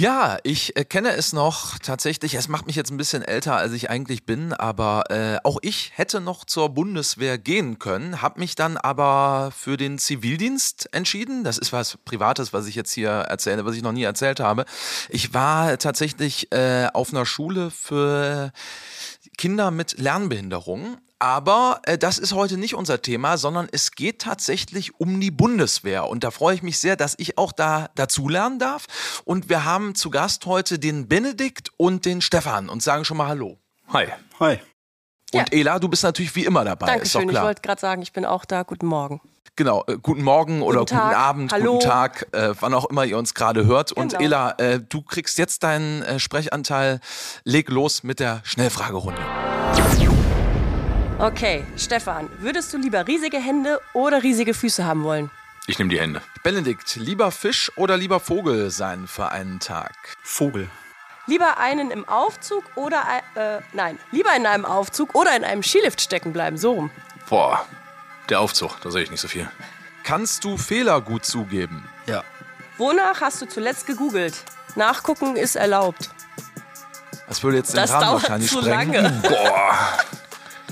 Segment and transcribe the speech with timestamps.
[0.00, 2.32] Ja, ich äh, kenne es noch tatsächlich.
[2.32, 5.92] Es macht mich jetzt ein bisschen älter, als ich eigentlich bin, aber äh, auch ich
[5.94, 11.44] hätte noch zur Bundeswehr gehen können, habe mich dann aber für den Zivildienst entschieden.
[11.44, 14.64] Das ist was Privates, was ich jetzt hier erzähle, was ich noch nie erzählt habe.
[15.10, 18.52] Ich war tatsächlich äh, auf einer Schule für
[19.40, 24.98] Kinder mit Lernbehinderung aber äh, das ist heute nicht unser Thema, sondern es geht tatsächlich
[24.98, 26.08] um die Bundeswehr.
[26.08, 28.86] Und da freue ich mich sehr, dass ich auch da dazulernen darf.
[29.26, 33.28] Und wir haben zu Gast heute den Benedikt und den Stefan und sagen schon mal
[33.28, 33.58] Hallo.
[33.92, 34.06] Hi.
[34.40, 34.60] Hi.
[35.32, 35.58] Und ja.
[35.58, 36.86] Ela, du bist natürlich wie immer dabei.
[36.86, 38.62] Dankeschön, ich wollte gerade sagen, ich bin auch da.
[38.62, 39.20] Guten Morgen.
[39.60, 41.74] Genau, äh, guten Morgen oder guten, guten Abend, Hallo.
[41.74, 43.90] guten Tag, äh, wann auch immer ihr uns gerade hört.
[43.90, 44.00] Genau.
[44.00, 46.98] Und Ela, äh, du kriegst jetzt deinen äh, Sprechanteil.
[47.44, 49.20] Leg los mit der Schnellfragerunde.
[51.18, 55.30] Okay, Stefan, würdest du lieber riesige Hände oder riesige Füße haben wollen?
[55.66, 56.22] Ich nehme die Hände.
[56.42, 59.92] Benedikt, lieber Fisch oder lieber Vogel sein für einen Tag?
[60.22, 60.70] Vogel.
[61.26, 63.02] Lieber einen im Aufzug oder
[63.34, 66.90] äh, nein, lieber in einem Aufzug oder in einem Skilift stecken bleiben, so rum.
[67.28, 67.66] Boah,
[68.30, 69.48] der Aufzug, da sehe ich nicht so viel.
[70.04, 71.88] Kannst du Fehler gut zugeben?
[72.06, 72.24] Ja.
[72.78, 74.34] Wonach hast du zuletzt gegoogelt?
[74.74, 76.10] Nachgucken ist erlaubt.
[77.28, 79.02] Das würde jetzt den das Rahmen wahrscheinlich zu sprengen.
[79.02, 79.22] Lange.
[79.28, 79.98] Boah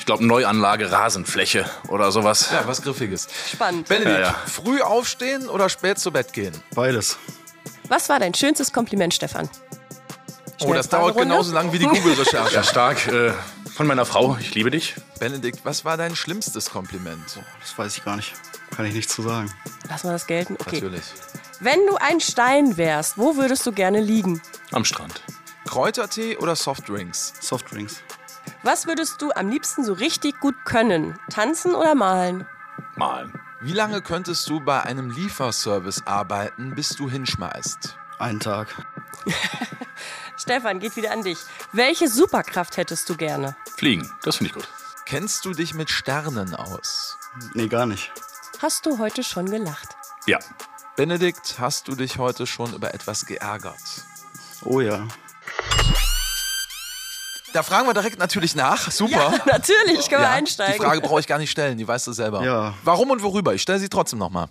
[0.08, 2.48] glaube, Neuanlage, Rasenfläche oder sowas.
[2.50, 3.28] Ja, was Griffiges.
[3.52, 3.88] Spannend.
[3.88, 4.36] Benedikt, ja, ja.
[4.46, 6.54] früh aufstehen oder spät zu Bett gehen?
[6.74, 7.18] Beides.
[7.88, 9.50] Was war dein schönstes Kompliment, Stefan?
[10.62, 12.54] oh, das dauert genauso lang wie die Google-Recherche.
[12.54, 13.06] ja, stark.
[13.06, 13.32] Äh,
[13.78, 14.96] von meiner Frau, ich liebe dich.
[15.20, 17.38] Benedikt, was war dein schlimmstes Kompliment?
[17.38, 18.34] Oh, das weiß ich gar nicht.
[18.74, 19.54] Kann ich nichts zu sagen.
[19.88, 20.54] Lass mal das gelten.
[20.54, 20.80] Okay.
[20.80, 21.04] Natürlich.
[21.60, 24.42] Wenn du ein Stein wärst, wo würdest du gerne liegen?
[24.72, 25.22] Am Strand.
[25.64, 27.34] Kräutertee oder Softdrinks?
[27.40, 28.02] Softdrinks.
[28.64, 31.16] Was würdest du am liebsten so richtig gut können?
[31.30, 32.48] Tanzen oder malen?
[32.96, 33.32] Malen.
[33.60, 37.96] Wie lange könntest du bei einem Lieferservice arbeiten, bis du hinschmeißt?
[38.18, 38.74] Einen Tag.
[40.36, 41.38] Stefan, geht wieder an dich.
[41.72, 43.56] Welche Superkraft hättest du gerne?
[43.78, 44.68] Fliegen, das finde ich gut.
[45.06, 47.16] Kennst du dich mit Sternen aus?
[47.54, 48.10] Nee, gar nicht.
[48.60, 49.94] Hast du heute schon gelacht?
[50.26, 50.40] Ja.
[50.96, 53.78] Benedikt, hast du dich heute schon über etwas geärgert?
[54.64, 55.06] Oh ja.
[57.52, 58.90] Da fragen wir direkt natürlich nach.
[58.90, 59.32] Super.
[59.32, 60.80] Ja, natürlich, können wir einsteigen.
[60.80, 62.42] Die Frage brauche ich gar nicht stellen, die weißt du selber.
[62.42, 62.74] Ja.
[62.82, 63.54] Warum und worüber?
[63.54, 64.48] Ich stelle sie trotzdem nochmal.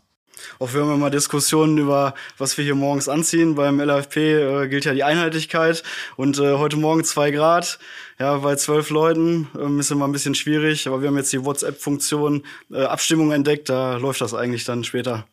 [0.60, 3.56] Auch wir haben immer Diskussionen über, was wir hier morgens anziehen.
[3.56, 5.84] Beim LFP äh, gilt ja die Einheitlichkeit.
[6.16, 7.80] Und äh, heute Morgen zwei Grad.
[8.20, 10.88] Ja, bei zwölf Leuten ähm, ist immer ein bisschen schwierig.
[10.88, 13.70] Aber wir haben jetzt die WhatsApp-Funktion äh, Abstimmung entdeckt.
[13.70, 15.28] Da läuft das eigentlich dann später.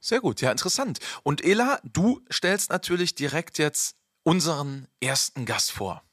[0.00, 0.98] Sehr gut, ja, interessant.
[1.22, 6.05] Und Ela, du stellst natürlich direkt jetzt unseren ersten Gast vor.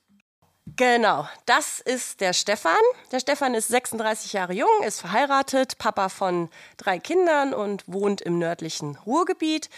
[0.65, 2.71] Genau, das ist der Stefan.
[3.11, 8.39] Der Stefan ist 36 Jahre jung, ist verheiratet, Papa von drei Kindern und wohnt im
[8.39, 9.69] nördlichen Ruhrgebiet.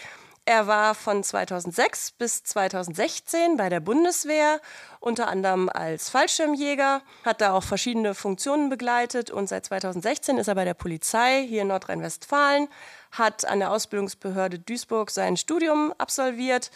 [0.44, 4.60] Er war von 2006 bis 2016 bei der Bundeswehr,
[5.00, 10.54] unter anderem als Fallschirmjäger, hat da auch verschiedene Funktionen begleitet und seit 2016 ist er
[10.54, 12.68] bei der Polizei hier in Nordrhein-Westfalen,
[13.10, 16.70] hat an der Ausbildungsbehörde Duisburg sein Studium absolviert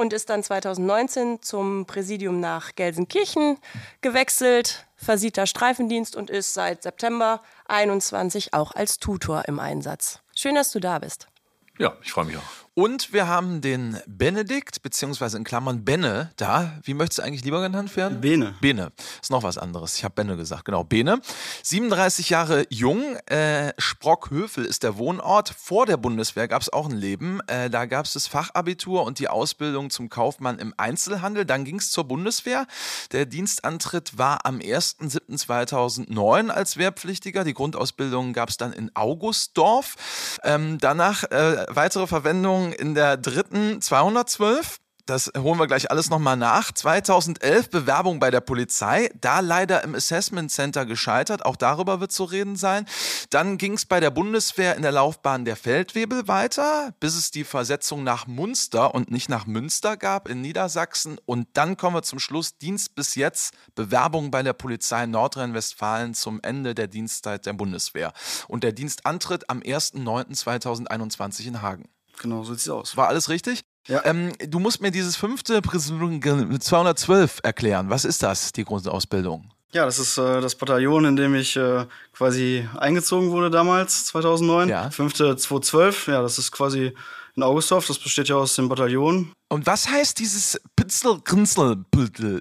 [0.00, 3.58] und ist dann 2019 zum Präsidium nach Gelsenkirchen
[4.00, 10.20] gewechselt, versieht da Streifendienst und ist seit September 21 auch als Tutor im Einsatz.
[10.34, 11.28] Schön, dass du da bist.
[11.78, 12.42] Ja, ich freue mich auch.
[12.80, 16.78] Und wir haben den Benedikt, beziehungsweise in Klammern Benne da.
[16.82, 18.22] Wie möchtest du eigentlich lieber genannt werden?
[18.22, 18.54] Bene.
[18.62, 18.90] Bene.
[19.20, 19.98] Ist noch was anderes.
[19.98, 20.64] Ich habe Benne gesagt.
[20.64, 21.20] Genau, Bene.
[21.62, 23.16] 37 Jahre jung.
[23.26, 25.50] Äh, Sprockhövel ist der Wohnort.
[25.50, 27.40] Vor der Bundeswehr gab es auch ein Leben.
[27.48, 31.44] Äh, da gab es das Fachabitur und die Ausbildung zum Kaufmann im Einzelhandel.
[31.44, 32.66] Dann ging es zur Bundeswehr.
[33.12, 37.44] Der Dienstantritt war am 1.7.2009 als Wehrpflichtiger.
[37.44, 40.38] Die Grundausbildung gab es dann in Augustdorf.
[40.44, 44.80] Ähm, danach äh, weitere Verwendung In der dritten 212.
[45.10, 46.70] Das holen wir gleich alles nochmal nach.
[46.70, 51.44] 2011 Bewerbung bei der Polizei, da leider im Assessment Center gescheitert.
[51.44, 52.86] Auch darüber wird zu reden sein.
[53.30, 57.42] Dann ging es bei der Bundeswehr in der Laufbahn der Feldwebel weiter, bis es die
[57.42, 61.18] Versetzung nach Munster und nicht nach Münster gab in Niedersachsen.
[61.26, 62.58] Und dann kommen wir zum Schluss.
[62.58, 68.12] Dienst bis jetzt, Bewerbung bei der Polizei Nordrhein-Westfalen zum Ende der Dienstzeit der Bundeswehr.
[68.46, 71.88] Und der Dienstantritt am 1.9.2021 in Hagen.
[72.20, 72.96] Genau, so sieht es aus.
[72.96, 73.62] War alles richtig?
[73.88, 74.04] Ja.
[74.04, 77.88] Ähm, du musst mir dieses fünfte Präsidium 212 erklären.
[77.88, 79.50] Was ist das, die Grundausbildung?
[79.72, 84.68] Ja, das ist äh, das Bataillon, in dem ich äh, quasi eingezogen wurde damals, 2009.
[84.68, 84.90] Ja.
[84.90, 86.92] Fünfte 212, ja, das ist quasi
[87.36, 89.32] in Augustdorf, das besteht ja aus dem Bataillon.
[89.48, 91.84] Und was heißt dieses Pitzel Grinzel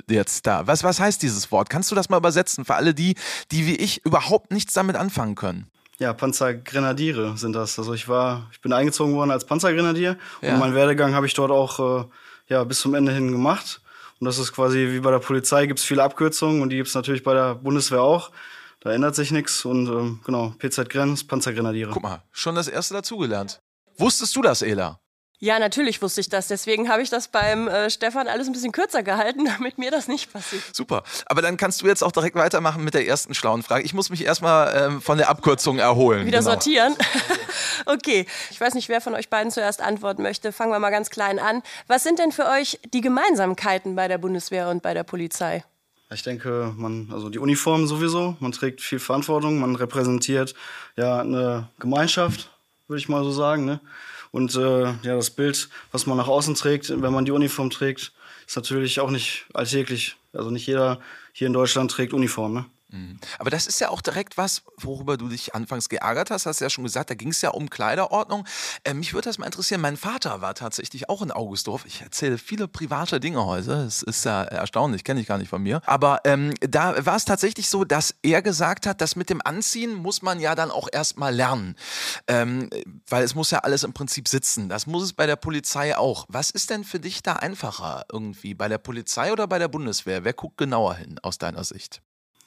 [0.10, 0.66] jetzt da?
[0.68, 1.70] Was, was heißt dieses Wort?
[1.70, 3.16] Kannst du das mal übersetzen für alle die,
[3.52, 5.70] die wie ich überhaupt nichts damit anfangen können?
[6.00, 7.78] Ja, Panzergrenadiere sind das.
[7.78, 10.54] Also ich war, ich bin eingezogen worden als Panzergrenadier Ja.
[10.54, 12.06] und meinen Werdegang habe ich dort auch äh,
[12.48, 13.82] ja bis zum Ende hin gemacht.
[14.20, 16.90] Und das ist quasi wie bei der Polizei gibt es viele Abkürzungen und die gibt
[16.90, 18.32] es natürlich bei der Bundeswehr auch.
[18.82, 21.92] Da ändert sich nichts und ähm, genau, PZ Grenz, Panzergrenadiere.
[21.92, 23.62] Guck mal, schon das erste dazugelernt.
[23.98, 25.00] Wusstest du das, Ela?
[25.42, 26.48] Ja, natürlich wusste ich das.
[26.48, 30.10] Deswegen habe ich das beim äh, Stefan alles ein bisschen kürzer gehalten, damit mir das
[30.10, 30.64] nicht passiert.
[30.74, 31.04] Super.
[31.28, 33.86] Aber dann kannst du jetzt auch direkt weitermachen mit der ersten schlauen Frage.
[33.86, 36.26] Ich muss mich erstmal ähm, von der Abkürzung erholen.
[36.26, 36.52] Wieder genau.
[36.52, 36.96] sortieren.
[37.86, 38.26] okay.
[38.52, 40.52] Ich weiß nicht, wer von euch beiden zuerst antworten möchte.
[40.52, 41.64] Fangen wir mal ganz klein an.
[41.88, 45.64] Was sind denn für euch die Gemeinsamkeiten bei der Bundeswehr und bei der Polizei?
[46.12, 50.56] Ich denke, man, also die Uniform sowieso, man trägt viel Verantwortung, man repräsentiert
[50.98, 52.50] ja eine Gemeinschaft,
[52.88, 53.66] würde ich mal so sagen.
[53.66, 53.80] Ne?
[54.32, 58.12] Und äh, ja, das Bild, was man nach außen trägt, wenn man die Uniform trägt,
[58.46, 60.18] ist natürlich auch nicht alltäglich.
[60.34, 61.00] Also nicht jeder
[61.34, 62.54] hier in Deutschland trägt Uniform.
[62.54, 62.66] Ne?
[62.92, 63.20] Mhm.
[63.38, 66.46] Aber das ist ja auch direkt was, worüber du dich anfangs geärgert hast.
[66.46, 68.46] Hast ja schon gesagt, da ging es ja um Kleiderordnung.
[68.84, 69.82] Äh, mich würde das mal interessieren.
[69.82, 71.86] Mein Vater war tatsächlich auch in Augustdorf.
[71.86, 73.74] Ich erzähle viele private Dinge heute.
[73.84, 75.82] Es ist ja erstaunlich, kenne ich gar nicht von mir.
[75.86, 79.94] Aber ähm, da war es tatsächlich so, dass er gesagt hat, dass mit dem Anziehen
[79.94, 81.76] muss man ja dann auch erstmal lernen.
[82.28, 82.70] Ähm,
[83.08, 84.68] weil es muss ja alles im Prinzip sitzen.
[84.68, 86.26] Das muss es bei der Polizei auch.
[86.28, 88.56] Was ist denn für dich da einfacher irgendwie?
[88.56, 90.24] Bei der Polizei oder bei der Bundeswehr?
[90.24, 92.02] Wer guckt genauer hin aus deiner Sicht?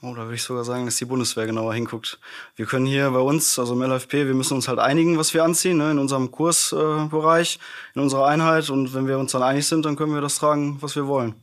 [0.05, 2.19] Oh, da würde ich sogar sagen, dass die Bundeswehr genauer hinguckt.
[2.57, 5.45] Wir können hier bei uns, also im LFP, wir müssen uns halt einigen, was wir
[5.45, 8.69] anziehen, ne, in unserem Kursbereich, äh, in unserer Einheit.
[8.69, 11.37] Und wenn wir uns dann einig sind, dann können wir das tragen, was wir wollen.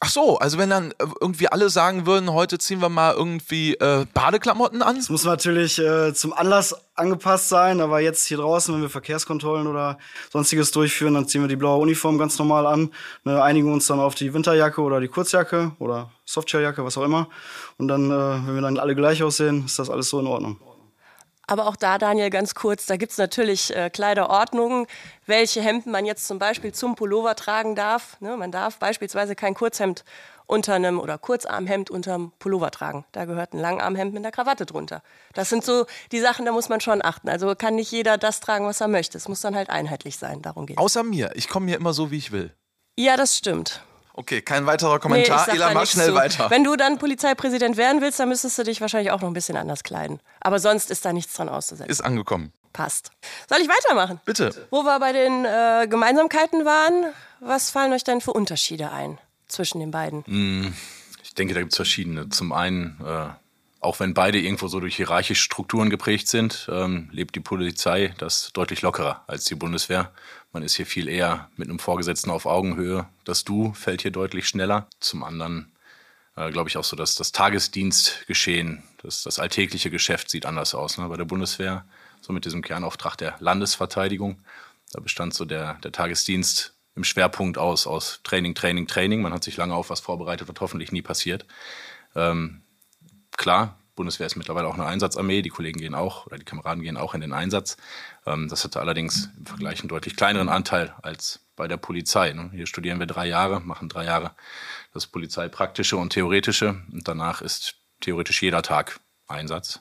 [0.00, 3.74] Ach so, also wenn dann äh, irgendwie alle sagen würden, heute ziehen wir mal irgendwie
[3.74, 4.96] äh, Badeklamotten an?
[4.96, 9.66] Es muss natürlich äh, zum Anlass angepasst sein, aber jetzt hier draußen, wenn wir Verkehrskontrollen
[9.66, 9.98] oder
[10.30, 12.90] sonstiges durchführen, dann ziehen wir die blaue Uniform ganz normal an,
[13.24, 17.28] ne, einigen uns dann auf die Winterjacke oder die Kurzjacke oder Softshelljacke, was auch immer.
[17.78, 20.58] Und dann, äh, wenn wir dann alle gleich aussehen, ist das alles so in Ordnung.
[21.46, 24.86] Aber auch da, Daniel, ganz kurz, da gibt es natürlich äh, Kleiderordnungen,
[25.26, 28.20] welche Hemden man jetzt zum Beispiel zum Pullover tragen darf.
[28.20, 30.04] Ne, man darf beispielsweise kein Kurzhemd
[30.46, 33.04] unter einem oder Kurzarmhemd unter einem Pullover tragen.
[33.12, 35.02] Da gehört ein Langarmhemd mit einer Krawatte drunter.
[35.32, 37.28] Das sind so die Sachen, da muss man schon achten.
[37.28, 39.16] Also kann nicht jeder das tragen, was er möchte.
[39.16, 40.42] Es muss dann halt einheitlich sein.
[40.42, 41.30] Darum geht Außer mir.
[41.34, 42.52] Ich komme hier immer so, wie ich will.
[42.96, 43.82] Ja, das stimmt.
[44.16, 45.44] Okay, kein weiterer Kommentar.
[45.48, 46.14] Nee, Ela, mach schnell zu.
[46.14, 46.48] weiter.
[46.48, 49.56] Wenn du dann Polizeipräsident werden willst, dann müsstest du dich wahrscheinlich auch noch ein bisschen
[49.56, 50.20] anders kleiden.
[50.40, 51.90] Aber sonst ist da nichts dran auszusetzen.
[51.90, 52.52] Ist angekommen.
[52.72, 53.10] Passt.
[53.48, 54.20] Soll ich weitermachen?
[54.24, 54.66] Bitte.
[54.70, 59.18] Wo wir bei den äh, Gemeinsamkeiten waren, was fallen euch denn für Unterschiede ein
[59.48, 60.24] zwischen den beiden?
[60.26, 60.74] Hm,
[61.22, 62.28] ich denke, da gibt es verschiedene.
[62.28, 63.28] Zum einen, äh,
[63.80, 68.50] auch wenn beide irgendwo so durch hierarchische Strukturen geprägt sind, ähm, lebt die Polizei das
[68.52, 70.12] deutlich lockerer als die Bundeswehr.
[70.54, 73.08] Man ist hier viel eher mit einem Vorgesetzten auf Augenhöhe.
[73.24, 74.86] Das Du fällt hier deutlich schneller.
[75.00, 75.72] Zum anderen
[76.36, 80.96] äh, glaube ich auch so, dass das Tagesdienstgeschehen, das, das alltägliche Geschäft sieht anders aus.
[80.96, 81.08] Ne?
[81.08, 81.84] Bei der Bundeswehr,
[82.20, 84.38] so mit diesem Kernauftrag der Landesverteidigung,
[84.92, 89.22] da bestand so der, der Tagesdienst im Schwerpunkt aus, aus Training, Training, Training.
[89.22, 91.46] Man hat sich lange auf was vorbereitet, was hoffentlich nie passiert.
[92.14, 92.62] Ähm,
[93.36, 96.96] klar, Bundeswehr ist mittlerweile auch eine Einsatzarmee, die Kollegen gehen auch oder die Kameraden gehen
[96.96, 97.76] auch in den Einsatz.
[98.26, 102.32] Ähm, das hatte allerdings im Vergleich einen deutlich kleineren Anteil als bei der Polizei.
[102.32, 102.50] Ne?
[102.52, 104.32] Hier studieren wir drei Jahre, machen drei Jahre
[104.92, 109.80] das Polizeipraktische und Theoretische und danach ist theoretisch jeder Tag Einsatz.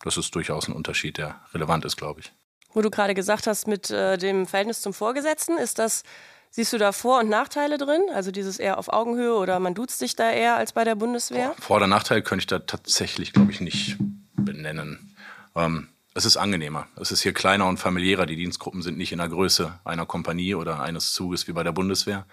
[0.00, 2.32] Das ist durchaus ein Unterschied, der relevant ist, glaube ich.
[2.74, 6.02] Wo du gerade gesagt hast, mit äh, dem Verhältnis zum Vorgesetzten, ist das
[6.54, 8.02] Siehst du da Vor- und Nachteile drin?
[8.12, 11.54] Also dieses eher auf Augenhöhe oder man duzt sich da eher als bei der Bundeswehr?
[11.58, 13.96] Vor- oder Nachteil könnte ich da tatsächlich, glaube ich, nicht
[14.36, 15.16] benennen.
[15.56, 16.88] Ähm, es ist angenehmer.
[16.96, 18.26] Es ist hier kleiner und familiärer.
[18.26, 21.72] Die Dienstgruppen sind nicht in der Größe einer Kompanie oder eines Zuges wie bei der
[21.72, 22.26] Bundeswehr.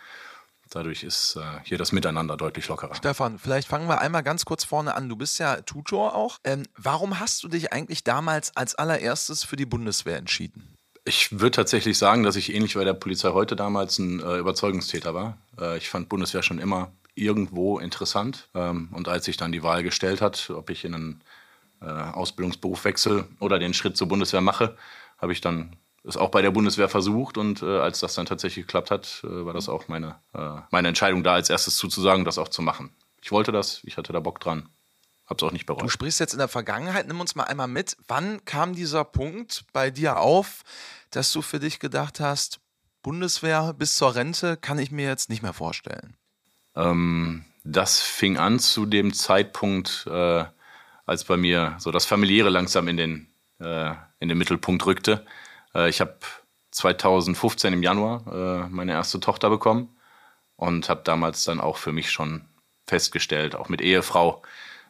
[0.69, 2.95] Dadurch ist äh, hier das Miteinander deutlich lockerer.
[2.95, 5.07] Stefan, vielleicht fangen wir einmal ganz kurz vorne an.
[5.07, 6.39] Du bist ja Tutor auch.
[6.43, 10.75] Ähm, warum hast du dich eigentlich damals als allererstes für die Bundeswehr entschieden?
[11.09, 14.37] Ich würde tatsächlich sagen, dass ich ähnlich wie bei der Polizei heute damals ein äh,
[14.37, 15.39] Überzeugungstäter war.
[15.59, 18.47] Äh, ich fand Bundeswehr schon immer irgendwo interessant.
[18.53, 21.21] Ähm, und als sich dann die Wahl gestellt hat, ob ich in einen
[21.81, 24.77] äh, Ausbildungsberuf wechsle oder den Schritt zur Bundeswehr mache,
[25.17, 27.39] habe ich dann es auch bei der Bundeswehr versucht.
[27.39, 30.89] Und äh, als das dann tatsächlich geklappt hat, äh, war das auch meine, äh, meine
[30.89, 32.91] Entscheidung, da als erstes zuzusagen, das auch zu machen.
[33.23, 34.69] Ich wollte das, ich hatte da Bock dran.
[35.29, 35.83] Hab's auch nicht bereut.
[35.83, 37.95] Du sprichst jetzt in der Vergangenheit, nimm uns mal einmal mit.
[38.07, 40.63] Wann kam dieser Punkt bei dir auf,
[41.11, 42.59] dass du für dich gedacht hast,
[43.03, 46.17] Bundeswehr bis zur Rente kann ich mir jetzt nicht mehr vorstellen?
[46.75, 50.45] Ähm, das fing an zu dem Zeitpunkt, äh,
[51.05, 53.27] als bei mir so das Familiäre langsam in den,
[53.59, 55.25] äh, in den Mittelpunkt rückte.
[55.73, 56.17] Äh, ich habe
[56.71, 58.25] 2015 im Januar
[58.65, 59.95] äh, meine erste Tochter bekommen
[60.55, 62.45] und habe damals dann auch für mich schon
[62.85, 64.41] festgestellt, auch mit Ehefrau,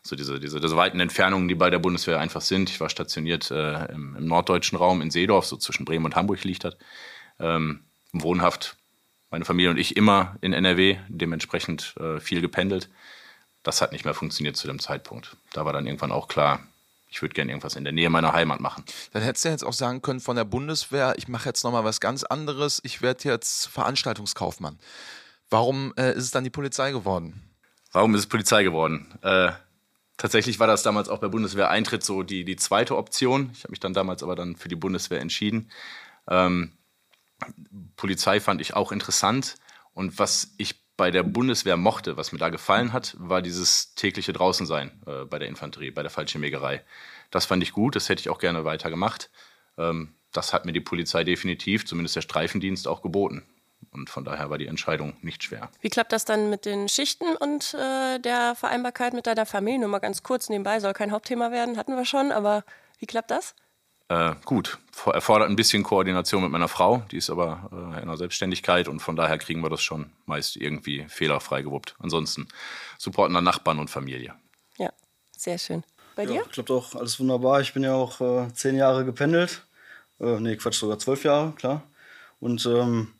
[0.03, 2.69] so diese, diese, diese weiten Entfernungen, die bei der Bundeswehr einfach sind.
[2.69, 6.43] Ich war stationiert äh, im, im, norddeutschen Raum in Seedorf, so zwischen Bremen und Hamburg
[6.43, 6.77] liegt das.
[7.39, 8.77] Ähm, wohnhaft
[9.29, 12.89] meine Familie und ich immer in NRW, dementsprechend äh, viel gependelt.
[13.63, 15.37] Das hat nicht mehr funktioniert zu dem Zeitpunkt.
[15.53, 16.61] Da war dann irgendwann auch klar,
[17.09, 18.83] ich würde gerne irgendwas in der Nähe meiner Heimat machen.
[19.13, 21.99] Dann hättest du jetzt auch sagen können von der Bundeswehr, ich mache jetzt nochmal was
[21.99, 24.79] ganz anderes, ich werde jetzt Veranstaltungskaufmann.
[25.49, 27.41] Warum äh, ist es dann die Polizei geworden?
[27.91, 29.17] Warum ist es Polizei geworden?
[29.23, 29.51] Äh,
[30.19, 33.49] tatsächlich war das damals auch bei Bundeswehr-Eintritt so die, die zweite Option.
[33.53, 35.71] Ich habe mich dann damals aber dann für die Bundeswehr entschieden.
[36.29, 36.73] Ähm,
[37.95, 39.55] Polizei fand ich auch interessant.
[39.93, 44.33] Und was ich bei der Bundeswehr mochte, was mir da gefallen hat, war dieses tägliche
[44.33, 46.83] Draußensein äh, bei der Infanterie, bei der Fallschirmjägerei.
[47.31, 49.31] Das fand ich gut, das hätte ich auch gerne weiter gemacht.
[49.77, 53.47] Ähm, das hat mir die Polizei definitiv, zumindest der Streifendienst, auch geboten.
[53.91, 55.69] Und von daher war die Entscheidung nicht schwer.
[55.81, 59.79] Wie klappt das dann mit den Schichten und äh, der Vereinbarkeit mit deiner Familie?
[59.79, 62.63] Nur mal ganz kurz nebenbei, soll kein Hauptthema werden, hatten wir schon, aber
[62.99, 63.55] wie klappt das?
[64.09, 68.17] Äh, gut, erfordert ein bisschen Koordination mit meiner Frau, die ist aber äh, in der
[68.17, 71.95] Selbstständigkeit und von daher kriegen wir das schon meist irgendwie fehlerfrei gewuppt.
[71.99, 72.47] Ansonsten
[72.97, 74.33] supporten dann Nachbarn und Familie.
[74.77, 74.91] Ja,
[75.37, 75.83] sehr schön.
[76.15, 76.41] Bei ja, dir?
[76.51, 77.61] Klappt auch alles wunderbar.
[77.61, 79.63] Ich bin ja auch äh, zehn Jahre gependelt.
[80.19, 81.83] Äh, nee, Quatsch, sogar zwölf Jahre, klar.
[82.39, 83.13] Und ähm,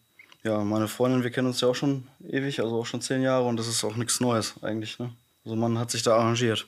[0.43, 3.46] ja, meine Freundin, wir kennen uns ja auch schon ewig, also auch schon zehn Jahre
[3.46, 5.00] und das ist auch nichts Neues eigentlich.
[5.00, 5.12] Ne?
[5.43, 6.67] Also man hat sich da arrangiert.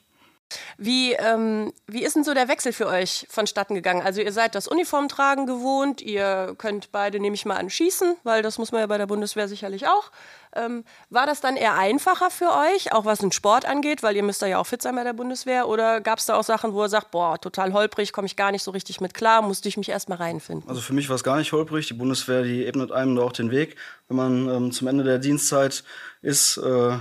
[0.78, 4.02] Wie, ähm, wie ist denn so der Wechsel für euch vonstatten gegangen?
[4.02, 8.42] Also ihr seid das Uniformtragen gewohnt, ihr könnt beide, nehme ich mal an, schießen, weil
[8.42, 10.12] das muss man ja bei der Bundeswehr sicherlich auch.
[10.54, 14.24] Ähm, war das dann eher einfacher für euch, auch was den Sport angeht, weil ihr
[14.24, 15.68] müsst da ja auch fit sein bei der Bundeswehr?
[15.68, 18.52] Oder gab es da auch Sachen, wo ihr sagt, boah, total holprig, komme ich gar
[18.52, 20.68] nicht so richtig mit klar, musste ich mich erstmal reinfinden?
[20.70, 21.88] Also für mich war es gar nicht holprig.
[21.88, 23.78] Die Bundeswehr, die ebnet einem da auch den Weg.
[24.10, 25.84] Wenn man ähm, zum Ende der Dienstzeit
[26.22, 26.98] ist, äh,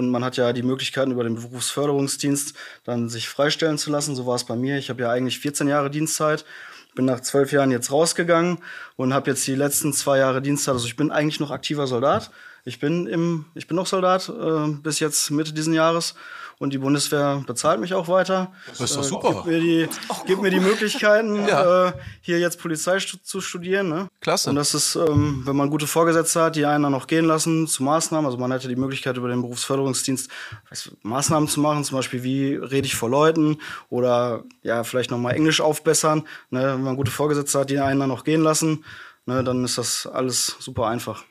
[0.00, 2.54] und man hat ja die Möglichkeiten über den Berufsförderungsdienst
[2.84, 4.16] dann sich freistellen zu lassen.
[4.16, 4.78] So war es bei mir.
[4.78, 6.46] Ich habe ja eigentlich 14 Jahre Dienstzeit,
[6.94, 8.58] bin nach zwölf Jahren jetzt rausgegangen
[8.96, 10.72] und habe jetzt die letzten zwei Jahre Dienstzeit.
[10.72, 12.30] Also ich bin eigentlich noch aktiver Soldat.
[12.64, 16.14] Ich bin im, ich bin noch Soldat äh, bis jetzt Mitte diesen Jahres
[16.60, 18.52] und die Bundeswehr bezahlt mich auch weiter.
[18.68, 19.28] Das ist doch super.
[19.30, 19.88] Äh, gibt mir die,
[20.26, 21.88] gibt mir die Möglichkeiten, Ja.
[21.88, 23.88] äh, hier jetzt Polizei stu- zu studieren.
[23.88, 24.08] Ne?
[24.20, 24.50] Klasse.
[24.50, 27.66] Und das ist, ähm, wenn man gute Vorgesetzte hat, die einen dann noch gehen lassen
[27.66, 28.26] zu Maßnahmen.
[28.26, 30.30] Also man hätte die Möglichkeit über den Berufsförderungsdienst
[30.68, 33.56] weiß, Maßnahmen zu machen, zum Beispiel wie rede ich vor Leuten
[33.88, 36.24] oder ja vielleicht nochmal Englisch aufbessern.
[36.50, 36.60] Ne?
[36.74, 38.84] Wenn man gute Vorgesetzte hat, die einen dann noch gehen lassen,
[39.24, 41.24] ne, dann ist das alles super einfach.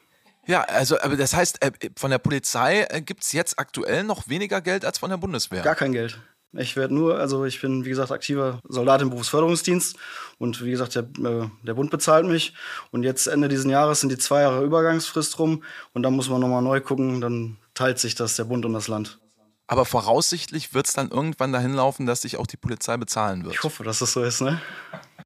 [0.50, 4.27] Ja, also aber das heißt, äh, von der Polizei äh, gibt es jetzt aktuell noch
[4.29, 5.62] weniger Geld als von der Bundeswehr.
[5.62, 6.20] Gar kein Geld.
[6.53, 9.96] Ich werde nur, also ich bin, wie gesagt, aktiver Soldat im Berufsförderungsdienst
[10.39, 12.56] und wie gesagt, der, äh, der Bund bezahlt mich.
[12.89, 15.63] Und jetzt Ende diesen Jahres sind die zwei Jahre Übergangsfrist rum
[15.94, 18.88] und dann muss man nochmal neu gucken, dann teilt sich das der Bund und das
[18.88, 19.20] Land.
[19.68, 23.53] Aber voraussichtlich wird es dann irgendwann dahin laufen, dass sich auch die Polizei bezahlen wird.
[23.53, 24.60] Ich hoffe, dass das so ist, ne?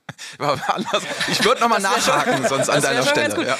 [1.30, 3.48] Ich würde nochmal nachhaken, sonst an deiner Stelle.
[3.48, 3.58] Ja.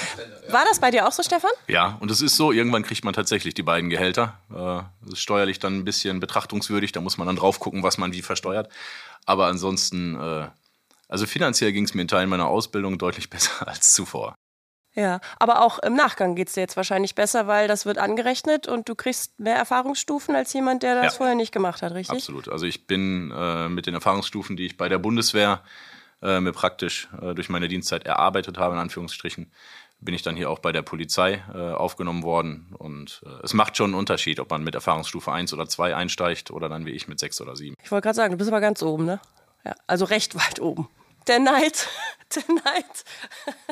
[0.50, 1.52] War das bei dir auch so, Stefan?
[1.68, 4.38] Ja, und es ist so, irgendwann kriegt man tatsächlich die beiden Gehälter.
[4.52, 7.98] Äh, Das ist steuerlich dann ein bisschen betrachtungswürdig, da muss man dann drauf gucken, was
[7.98, 8.70] man wie versteuert.
[9.26, 10.48] Aber ansonsten, äh,
[11.08, 14.36] also finanziell ging es mir in Teilen meiner Ausbildung deutlich besser als zuvor.
[14.96, 18.68] Ja, aber auch im Nachgang geht es dir jetzt wahrscheinlich besser, weil das wird angerechnet
[18.68, 21.18] und du kriegst mehr Erfahrungsstufen als jemand, der das Ja.
[21.18, 22.16] vorher nicht gemacht hat, richtig?
[22.20, 22.48] Absolut.
[22.50, 25.68] Also ich bin äh, mit den Erfahrungsstufen, die ich bei der Bundeswehr äh,
[26.40, 29.52] mir praktisch äh, durch meine Dienstzeit erarbeitet habe, in Anführungsstrichen,
[30.00, 32.74] bin ich dann hier auch bei der Polizei äh, aufgenommen worden.
[32.78, 36.52] Und äh, es macht schon einen Unterschied, ob man mit Erfahrungsstufe 1 oder 2 einsteigt
[36.52, 37.76] oder dann wie ich mit 6 oder 7.
[37.84, 39.20] Ich wollte gerade sagen, du bist aber ganz oben, ne?
[39.66, 40.90] Ja, also recht weit oben.
[41.28, 41.88] Der Neid,
[42.36, 42.86] der Neid.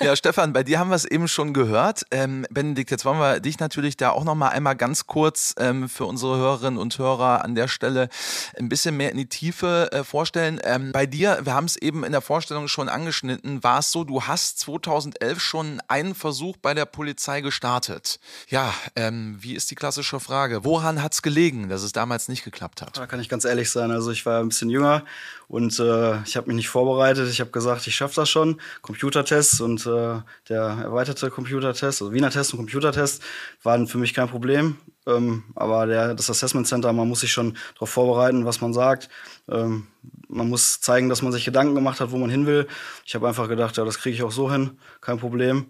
[0.00, 2.02] Ja, Stefan, bei dir haben wir es eben schon gehört.
[2.10, 5.88] Ähm, Benedikt, jetzt wollen wir dich natürlich da auch noch mal einmal ganz kurz ähm,
[5.88, 8.10] für unsere Hörerinnen und Hörer an der Stelle
[8.58, 10.60] ein bisschen mehr in die Tiefe äh, vorstellen.
[10.64, 14.04] Ähm, bei dir, wir haben es eben in der Vorstellung schon angeschnitten, war es so,
[14.04, 18.20] du hast 2011 schon einen Versuch bei der Polizei gestartet.
[18.48, 20.62] Ja, ähm, wie ist die klassische Frage?
[20.62, 22.98] Woran hat es gelegen, dass es damals nicht geklappt hat?
[22.98, 23.90] Da kann ich ganz ehrlich sein.
[23.90, 25.04] Also ich war ein bisschen jünger
[25.48, 26.85] und äh, ich habe mich nicht vorbereitet.
[26.86, 28.60] Ich habe gesagt, ich schaffe das schon.
[28.82, 33.22] Computertests und äh, der erweiterte Computertest, also Wiener Test und Computertest,
[33.62, 34.76] waren für mich kein Problem.
[35.06, 39.08] Ähm, aber der, das Assessment Center, man muss sich schon darauf vorbereiten, was man sagt.
[39.48, 39.86] Ähm,
[40.28, 42.66] man muss zeigen, dass man sich Gedanken gemacht hat, wo man hin will.
[43.04, 45.66] Ich habe einfach gedacht, ja, das kriege ich auch so hin, kein Problem.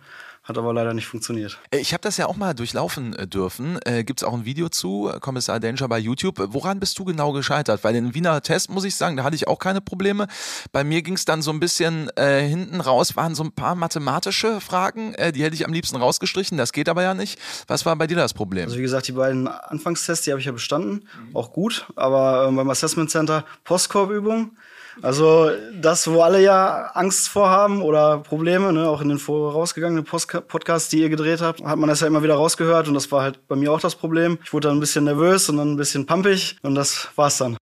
[0.47, 1.59] Hat aber leider nicht funktioniert.
[1.73, 3.81] Äh, Ich habe das ja auch mal durchlaufen äh, dürfen.
[3.85, 6.39] Äh, Gibt es auch ein Video zu, äh, Kommissar Danger bei YouTube.
[6.39, 7.83] Äh, Woran bist du genau gescheitert?
[7.83, 10.29] Weil den Wiener Test, muss ich sagen, da hatte ich auch keine Probleme.
[10.71, 13.75] Bei mir ging es dann so ein bisschen äh, hinten raus, waren so ein paar
[13.75, 16.57] mathematische Fragen, äh, die hätte ich am liebsten rausgestrichen.
[16.57, 17.41] Das geht aber ja nicht.
[17.67, 18.67] Was war bei dir das Problem?
[18.67, 21.87] Also wie gesagt, die beiden Anfangstests, die habe ich ja bestanden, auch gut.
[21.97, 24.53] Aber ähm, beim Assessment Center Postkorbübung
[25.03, 25.51] Also
[25.81, 31.01] das, wo alle ja Angst vorhaben oder Probleme, ne, auch in den vorausgegangenen Podcasts, die
[31.01, 33.57] ihr gedreht habt, hat man das ja immer wieder rausgehört und das war halt bei
[33.57, 34.39] mir auch das Problem.
[34.45, 37.57] Ich wurde dann ein bisschen nervös und dann ein bisschen pumpig und das war's dann.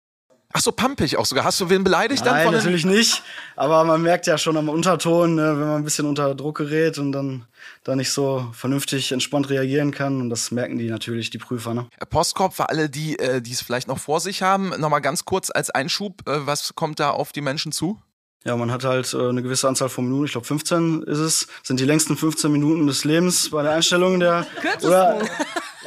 [0.56, 1.44] Ach so, pampig auch sogar.
[1.46, 2.44] Hast du wen beleidigt Nein, dann?
[2.46, 3.24] Von natürlich nicht.
[3.56, 7.00] Aber man merkt ja schon am Unterton, ne, wenn man ein bisschen unter Druck gerät
[7.00, 7.46] und dann
[7.84, 10.22] da nicht so vernünftig entspannt reagieren kann.
[10.22, 11.74] Und das merken die natürlich, die Prüfer.
[11.74, 11.88] Ne?
[12.10, 14.70] Postkorb für alle, die äh, es vielleicht noch vor sich haben.
[14.78, 18.00] Nochmal ganz kurz als Einschub, äh, was kommt da auf die Menschen zu?
[18.46, 21.48] Ja, man hat halt äh, eine gewisse Anzahl von Minuten, ich glaube 15 ist es,
[21.64, 24.90] sind die längsten 15 Minuten des Lebens bei der Einstellung der Kürzesten.
[24.90, 25.22] oder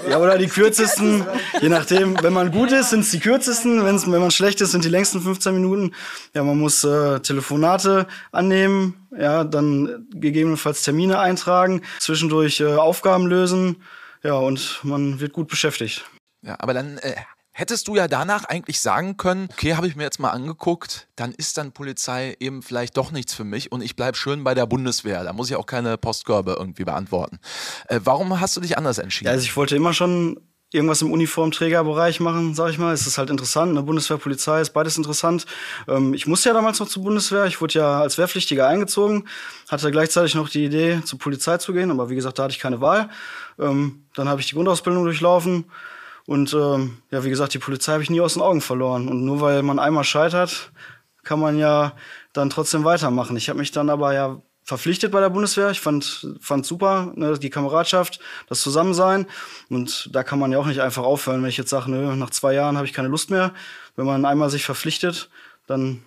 [0.08, 1.24] ja oder die kürzesten,
[1.60, 4.72] je nachdem, wenn man gut ist, sind es die kürzesten, wenn's, wenn man schlecht ist,
[4.72, 5.94] sind die längsten 15 Minuten.
[6.34, 13.82] Ja, man muss äh, Telefonate annehmen, ja, dann gegebenenfalls Termine eintragen, zwischendurch äh, Aufgaben lösen,
[14.22, 16.04] ja, und man wird gut beschäftigt.
[16.42, 17.14] Ja, aber dann äh,
[17.56, 21.32] hättest du ja danach eigentlich sagen können, okay, habe ich mir jetzt mal angeguckt, dann
[21.32, 24.66] ist dann Polizei eben vielleicht doch nichts für mich und ich bleibe schön bei der
[24.66, 25.24] Bundeswehr.
[25.24, 27.38] Da muss ich auch keine Postkörbe irgendwie beantworten.
[27.88, 29.28] Äh, warum hast du dich anders entschieden?
[29.28, 30.38] Ja, also ich wollte immer schon
[30.70, 32.92] irgendwas im Uniformträgerbereich machen, sag ich mal.
[32.92, 33.70] Es ist halt interessant.
[33.70, 35.46] Eine Bundeswehr, Polizei ist beides interessant.
[35.88, 37.46] Ähm, ich musste ja damals noch zur Bundeswehr.
[37.46, 39.26] Ich wurde ja als Wehrpflichtiger eingezogen,
[39.68, 42.60] hatte gleichzeitig noch die Idee, zur Polizei zu gehen, aber wie gesagt, da hatte ich
[42.60, 43.08] keine Wahl.
[43.58, 45.64] Ähm, dann habe ich die Grundausbildung durchlaufen
[46.26, 49.08] und ähm, ja, wie gesagt, die Polizei habe ich nie aus den Augen verloren.
[49.08, 50.72] Und nur weil man einmal scheitert,
[51.22, 51.92] kann man ja
[52.32, 53.36] dann trotzdem weitermachen.
[53.36, 55.70] Ich habe mich dann aber ja verpflichtet bei der Bundeswehr.
[55.70, 58.18] Ich fand fand super ne, die Kameradschaft,
[58.48, 59.26] das Zusammensein.
[59.70, 62.30] Und da kann man ja auch nicht einfach aufhören, wenn ich jetzt sage, nö, nach
[62.30, 63.54] zwei Jahren habe ich keine Lust mehr.
[63.94, 65.30] Wenn man einmal sich verpflichtet,
[65.68, 66.02] dann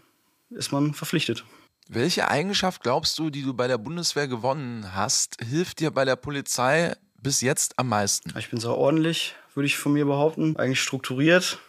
[0.50, 1.46] ist man verpflichtet.
[1.88, 6.18] Welche Eigenschaft glaubst du, die du bei der Bundeswehr gewonnen hast, hilft dir bei der
[6.18, 8.38] Polizei bis jetzt am meisten?
[8.38, 10.56] Ich bin sehr ordentlich, würde ich von mir behaupten.
[10.58, 11.60] Eigentlich strukturiert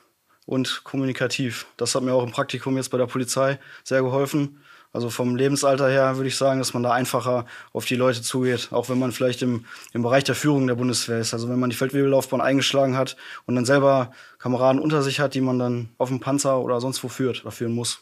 [0.46, 1.66] und kommunikativ.
[1.76, 4.60] Das hat mir auch im Praktikum jetzt bei der Polizei sehr geholfen.
[4.92, 8.68] Also vom Lebensalter her würde ich sagen, dass man da einfacher auf die Leute zugeht,
[8.72, 11.32] auch wenn man vielleicht im, im Bereich der Führung der Bundeswehr ist.
[11.32, 15.40] Also wenn man die Feldwebellaufbahn eingeschlagen hat und dann selber Kameraden unter sich hat, die
[15.40, 18.00] man dann auf dem Panzer oder sonst wo führt oder führen muss.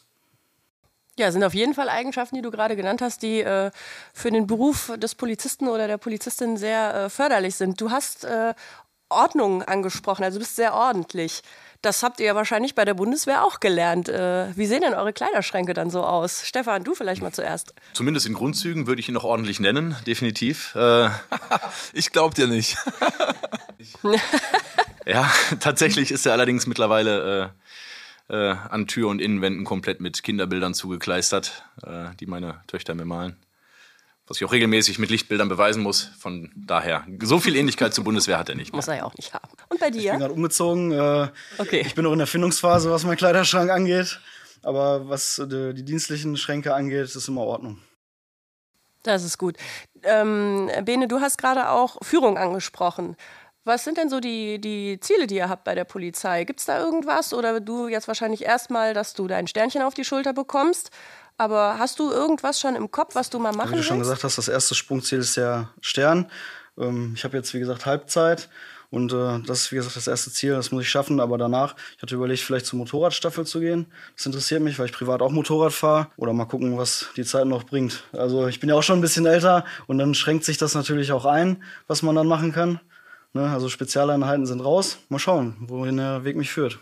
[1.19, 3.71] Ja, sind auf jeden Fall Eigenschaften, die du gerade genannt hast, die äh,
[4.13, 7.79] für den Beruf des Polizisten oder der Polizistin sehr äh, förderlich sind.
[7.81, 8.53] Du hast äh,
[9.09, 11.41] Ordnung angesprochen, also du bist sehr ordentlich.
[11.81, 14.09] Das habt ihr ja wahrscheinlich bei der Bundeswehr auch gelernt.
[14.09, 16.45] Äh, wie sehen denn eure Kleiderschränke dann so aus?
[16.45, 17.73] Stefan, du vielleicht mal zuerst.
[17.93, 20.75] Zumindest in Grundzügen würde ich ihn noch ordentlich nennen, definitiv.
[20.75, 21.09] Äh,
[21.93, 22.77] ich glaub dir nicht.
[25.05, 27.53] ja, tatsächlich ist er allerdings mittlerweile
[28.29, 33.05] äh, äh, an Tür und Innenwänden komplett mit Kinderbildern zugekleistert, äh, die meine Töchter mir
[33.05, 33.37] malen
[34.29, 36.11] was ich auch regelmäßig mit Lichtbildern beweisen muss.
[36.19, 38.71] Von daher, so viel Ähnlichkeit zur Bundeswehr hat er nicht.
[38.71, 38.77] Mehr.
[38.77, 39.49] Muss er ja auch nicht haben.
[39.69, 39.99] Und bei dir?
[39.99, 40.91] Ich bin gerade umgezogen.
[40.91, 41.81] Äh, okay.
[41.85, 44.19] Ich bin noch in der Findungsphase, was mein Kleiderschrank angeht.
[44.61, 47.79] Aber was die, die dienstlichen Schränke angeht, ist immer Ordnung.
[49.03, 49.57] Das ist gut.
[50.03, 53.15] Ähm, Bene, du hast gerade auch Führung angesprochen.
[53.63, 56.43] Was sind denn so die, die Ziele, die ihr habt bei der Polizei?
[56.43, 57.33] Gibt es da irgendwas?
[57.33, 60.91] Oder du jetzt wahrscheinlich erstmal, dass du dein Sternchen auf die Schulter bekommst?
[61.39, 63.73] Aber hast du irgendwas schon im Kopf, was du mal machen willst?
[63.73, 66.29] Wie du schon gesagt hast, das erste Sprungziel ist der Stern.
[66.77, 68.49] Ähm, ich habe jetzt, wie gesagt, Halbzeit.
[68.91, 71.21] Und äh, das ist, wie gesagt, das erste Ziel, das muss ich schaffen.
[71.21, 73.85] Aber danach, ich hatte überlegt, vielleicht zur Motorradstaffel zu gehen.
[74.17, 76.07] Das interessiert mich, weil ich privat auch Motorrad fahre.
[76.17, 78.03] Oder mal gucken, was die Zeit noch bringt.
[78.11, 81.13] Also ich bin ja auch schon ein bisschen älter und dann schränkt sich das natürlich
[81.13, 82.81] auch ein, was man dann machen kann.
[83.31, 83.49] Ne?
[83.49, 84.97] Also Spezialeinheiten sind raus.
[85.07, 86.79] Mal schauen, wohin der Weg mich führt.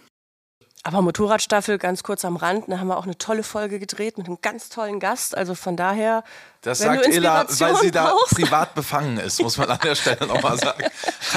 [0.88, 4.28] Aber Motorradstaffel, ganz kurz am Rand, da haben wir auch eine tolle Folge gedreht mit
[4.28, 5.36] einem ganz tollen Gast.
[5.36, 6.23] Also von daher.
[6.62, 8.36] Das sagt Ela, weil sie da brauchst.
[8.36, 10.84] privat befangen ist, muss man an der Stelle nochmal sagen.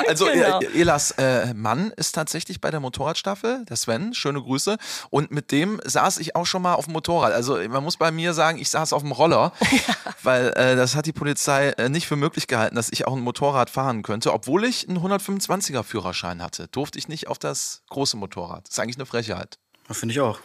[0.06, 0.60] Also genau.
[0.60, 4.76] Elas äh, Mann ist tatsächlich bei der Motorradstaffel, der Sven, schöne Grüße.
[5.10, 7.32] Und mit dem saß ich auch schon mal auf dem Motorrad.
[7.32, 9.94] Also man muss bei mir sagen, ich saß auf dem Roller, ja.
[10.22, 13.20] weil äh, das hat die Polizei äh, nicht für möglich gehalten, dass ich auch ein
[13.20, 14.32] Motorrad fahren könnte.
[14.32, 18.66] Obwohl ich einen 125er Führerschein hatte, durfte ich nicht auf das große Motorrad.
[18.66, 19.58] Das ist eigentlich eine Frechheit.
[19.90, 20.38] Finde ich auch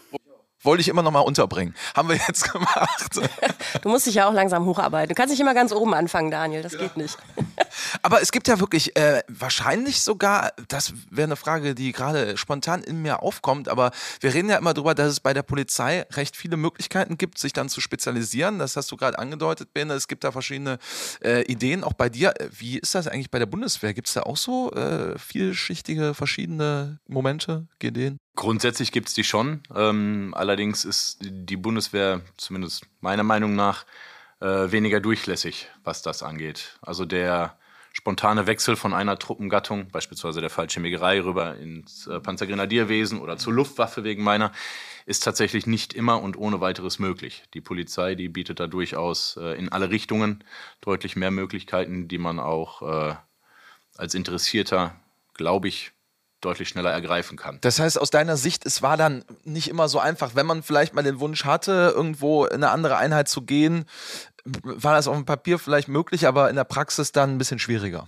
[0.65, 1.75] wollte ich immer noch mal unterbringen.
[1.95, 3.19] Haben wir jetzt gemacht.
[3.81, 5.09] Du musst dich ja auch langsam hocharbeiten.
[5.09, 6.61] Du kannst nicht immer ganz oben anfangen, Daniel.
[6.61, 6.79] Das ja.
[6.79, 7.17] geht nicht.
[8.01, 12.83] Aber es gibt ja wirklich äh, wahrscheinlich sogar, das wäre eine Frage, die gerade spontan
[12.83, 16.35] in mir aufkommt, aber wir reden ja immer darüber, dass es bei der Polizei recht
[16.35, 18.59] viele Möglichkeiten gibt, sich dann zu spezialisieren.
[18.59, 19.93] Das hast du gerade angedeutet, Bene.
[19.93, 20.79] Es gibt da verschiedene
[21.23, 22.33] äh, Ideen, auch bei dir.
[22.57, 23.93] Wie ist das eigentlich bei der Bundeswehr?
[23.93, 28.17] Gibt es da auch so äh, vielschichtige, verschiedene Momente, Ideen?
[28.35, 29.63] Grundsätzlich gibt es die schon.
[29.73, 33.85] Ähm, allerdings ist die Bundeswehr, zumindest meiner Meinung nach,
[34.41, 36.77] äh, weniger durchlässig, was das angeht.
[36.81, 37.57] Also der
[37.95, 44.03] spontane Wechsel von einer Truppengattung, beispielsweise der Fallschirmjägerei, rüber ins äh, Panzergrenadierwesen oder zur Luftwaffe
[44.03, 44.51] wegen meiner,
[45.05, 47.45] ist tatsächlich nicht immer und ohne weiteres möglich.
[47.53, 50.43] Die Polizei, die bietet da durchaus äh, in alle Richtungen
[50.81, 53.15] deutlich mehr Möglichkeiten, die man auch äh,
[53.95, 54.99] als Interessierter,
[55.33, 55.93] glaube ich,
[56.41, 57.59] deutlich schneller ergreifen kann.
[57.61, 60.93] Das heißt, aus deiner Sicht, es war dann nicht immer so einfach, wenn man vielleicht
[60.93, 63.85] mal den Wunsch hatte, irgendwo in eine andere Einheit zu gehen,
[64.45, 68.07] war das auf dem Papier vielleicht möglich, aber in der Praxis dann ein bisschen schwieriger.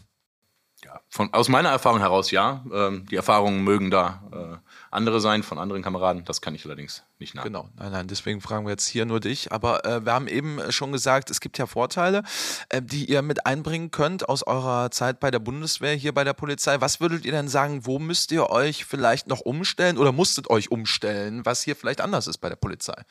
[0.86, 2.64] Ja, von, aus meiner Erfahrung heraus ja.
[2.72, 6.24] Ähm, die Erfahrungen mögen da äh, andere sein von anderen Kameraden.
[6.24, 7.44] Das kann ich allerdings nicht nach.
[7.44, 9.52] Genau, nein, nein, deswegen fragen wir jetzt hier nur dich.
[9.52, 12.22] Aber äh, wir haben eben schon gesagt, es gibt ja Vorteile,
[12.70, 16.34] äh, die ihr mit einbringen könnt aus eurer Zeit bei der Bundeswehr, hier bei der
[16.34, 16.80] Polizei.
[16.80, 20.70] Was würdet ihr denn sagen, wo müsst ihr euch vielleicht noch umstellen oder musstet euch
[20.70, 23.02] umstellen, was hier vielleicht anders ist bei der Polizei?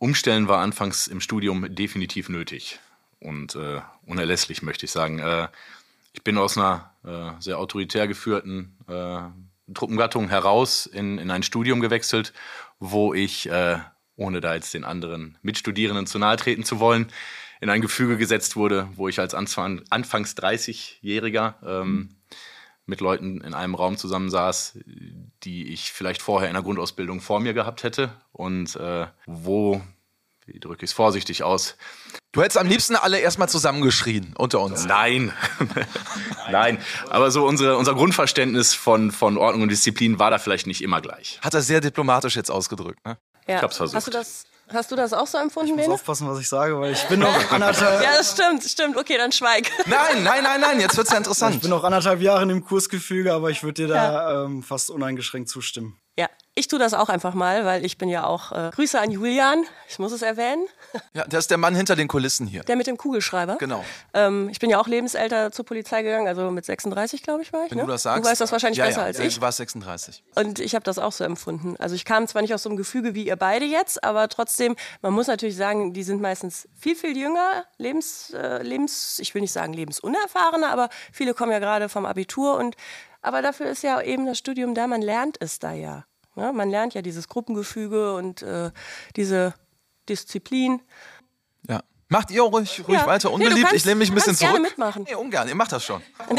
[0.00, 2.80] Umstellen war anfangs im Studium definitiv nötig
[3.20, 5.18] und äh, unerlässlich, möchte ich sagen.
[5.18, 5.48] Äh,
[6.14, 9.20] ich bin aus einer äh, sehr autoritär geführten äh,
[9.74, 12.32] Truppengattung heraus in, in ein Studium gewechselt,
[12.78, 13.76] wo ich, äh,
[14.16, 17.12] ohne da jetzt den anderen Mitstudierenden zu nahe treten zu wollen,
[17.60, 22.16] in ein Gefüge gesetzt wurde, wo ich als Anfang, anfangs 30-Jähriger ähm,
[22.90, 24.78] mit Leuten in einem Raum zusammensaß,
[25.44, 29.80] die ich vielleicht vorher in der Grundausbildung vor mir gehabt hätte und äh, wo,
[30.44, 31.76] wie drücke ich es vorsichtig aus,
[32.32, 34.84] Du hättest am liebsten alle erstmal zusammengeschrien unter uns.
[34.84, 35.32] Nein.
[36.52, 36.78] Nein.
[37.08, 41.00] Aber so unsere, unser Grundverständnis von, von Ordnung und Disziplin war da vielleicht nicht immer
[41.00, 41.40] gleich.
[41.42, 43.18] Hat er sehr diplomatisch jetzt ausgedrückt, ne?
[43.48, 43.56] Ja.
[43.56, 43.96] Ich hab's versucht.
[43.96, 45.94] Hast du das, hast du das auch so empfunden, Ich muss Bene?
[45.94, 48.96] aufpassen, was ich sage, weil ich bin noch anderthalb, Ja, das stimmt, stimmt.
[48.96, 49.70] Okay, dann schweig.
[49.86, 51.60] Nein, nein, nein, nein, jetzt wird's ja ich interessant.
[51.60, 55.48] bin noch anderthalb Jahre in dem Kursgefüge, aber ich würde dir da ähm, fast uneingeschränkt
[55.48, 55.98] zustimmen.
[56.20, 58.52] Ja, ich tue das auch einfach mal, weil ich bin ja auch.
[58.52, 60.66] Äh, Grüße an Julian, ich muss es erwähnen.
[61.12, 62.62] Ja, der ist der Mann hinter den Kulissen hier.
[62.64, 63.56] Der mit dem Kugelschreiber.
[63.56, 63.84] Genau.
[64.12, 67.64] Ähm, ich bin ja auch lebensälter zur Polizei gegangen, also mit 36, glaube ich, war
[67.64, 67.70] ich.
[67.70, 67.84] Wenn ne?
[67.84, 68.24] du das sagst.
[68.24, 69.36] Du weißt das wahrscheinlich ja, besser ja, als ja, ich.
[69.36, 70.24] Du warst 36.
[70.34, 71.76] Und ich habe das auch so empfunden.
[71.78, 74.76] Also ich kam zwar nicht aus so einem Gefüge wie ihr beide jetzt, aber trotzdem,
[75.00, 79.42] man muss natürlich sagen, die sind meistens viel, viel jünger, lebens, äh, lebens ich will
[79.42, 82.76] nicht sagen lebensunerfahrener, aber viele kommen ja gerade vom Abitur und
[83.22, 86.04] aber dafür ist ja eben das Studium da, man lernt es da ja.
[86.36, 88.70] Ja man lernt ja dieses Gruppengefüge und äh,
[89.16, 89.54] diese
[90.08, 90.82] Disziplin.
[91.68, 91.80] Ja.
[92.08, 93.06] Macht ihr ruhig, ruhig Ja.
[93.06, 93.28] weiter.
[93.28, 94.70] Nee, Unbeliebt, kannst- ich lehne mich ein bisschen kannst gerne zurück.
[94.70, 95.04] mitmachen.
[95.08, 96.02] Nee, ungern, ihr macht das schon.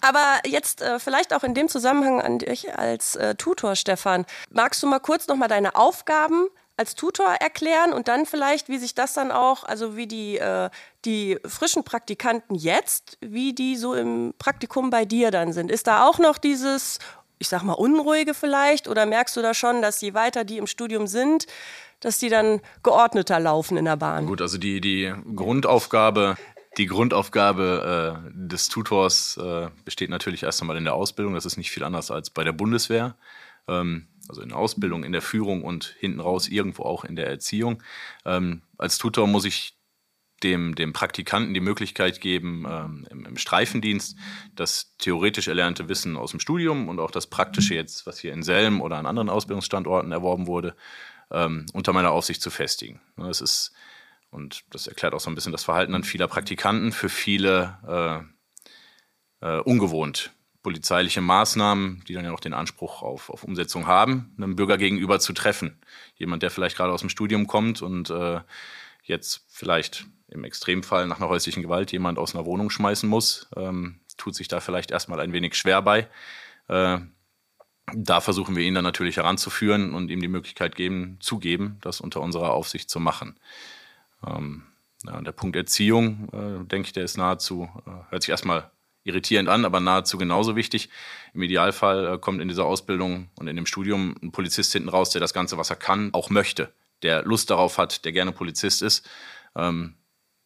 [0.00, 4.26] Aber jetzt äh, vielleicht auch in dem Zusammenhang an dich als äh, Tutor, Stefan.
[4.50, 8.94] Magst du mal kurz nochmal deine Aufgaben als Tutor erklären und dann vielleicht, wie sich
[8.94, 10.70] das dann auch, also wie die, äh,
[11.04, 15.70] die frischen Praktikanten jetzt, wie die so im Praktikum bei dir dann sind?
[15.70, 16.98] Ist da auch noch dieses,
[17.40, 18.86] ich sag mal, Unruhige vielleicht?
[18.86, 21.46] Oder merkst du da schon, dass je weiter die im Studium sind,
[21.98, 24.26] dass die dann geordneter laufen in der Bahn?
[24.26, 26.36] Gut, also die, die Grundaufgabe,
[26.76, 31.34] die Grundaufgabe äh, des Tutors äh, besteht natürlich erst einmal in der Ausbildung.
[31.34, 33.16] Das ist nicht viel anders als bei der Bundeswehr.
[33.66, 37.26] Ähm, also in der Ausbildung, in der Führung und hinten raus irgendwo auch in der
[37.26, 37.82] Erziehung.
[38.26, 39.79] Ähm, als Tutor muss ich
[40.42, 44.16] dem, dem Praktikanten die Möglichkeit geben, ähm, im, im Streifendienst
[44.54, 48.42] das theoretisch erlernte Wissen aus dem Studium und auch das Praktische jetzt, was hier in
[48.42, 50.74] Selm oder an anderen Ausbildungsstandorten erworben wurde,
[51.30, 53.00] ähm, unter meiner Aufsicht zu festigen.
[53.16, 53.72] Ne, Das ist,
[54.30, 58.24] und das erklärt auch so ein bisschen das Verhalten an vieler Praktikanten, für viele
[59.40, 60.32] äh, äh, ungewohnt.
[60.62, 65.18] Polizeiliche Maßnahmen, die dann ja auch den Anspruch auf, auf Umsetzung haben, einem Bürger gegenüber
[65.18, 65.80] zu treffen.
[66.16, 68.40] Jemand, der vielleicht gerade aus dem Studium kommt und äh,
[69.10, 74.00] jetzt vielleicht im Extremfall nach einer häuslichen Gewalt jemand aus einer Wohnung schmeißen muss, ähm,
[74.16, 76.08] tut sich da vielleicht erstmal ein wenig schwer bei.
[76.68, 77.00] Äh,
[77.94, 82.00] da versuchen wir ihn dann natürlich heranzuführen und ihm die Möglichkeit geben, zu geben, das
[82.00, 83.38] unter unserer Aufsicht zu machen.
[84.26, 84.64] Ähm,
[85.04, 88.70] ja, der Punkt Erziehung, äh, denke ich, der ist nahezu, äh, hört sich erstmal
[89.02, 90.90] irritierend an, aber nahezu genauso wichtig.
[91.32, 95.10] Im Idealfall äh, kommt in dieser Ausbildung und in dem Studium ein Polizist hinten raus,
[95.10, 98.82] der das Ganze, was er kann, auch möchte, der Lust darauf hat, der gerne Polizist
[98.82, 99.08] ist.
[99.56, 99.94] Ähm,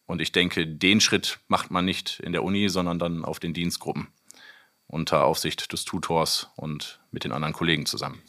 [0.07, 3.53] und ich denke, den Schritt macht man nicht in der Uni, sondern dann auf den
[3.53, 4.07] Dienstgruppen
[4.87, 8.21] unter Aufsicht des Tutors und mit den anderen Kollegen zusammen.